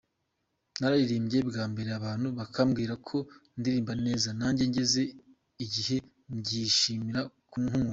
[0.79, 3.17] Nararirimbye bwa mbere abantu bakambwira ko
[3.57, 5.03] ndirimba neza nanjye ngeze
[5.65, 5.97] igihe
[6.33, 7.89] mbyinjiramo nk’umwuga.